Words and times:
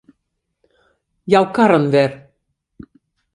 Jou 1.33 1.43
karren 1.57 1.85
wer. 1.93 2.11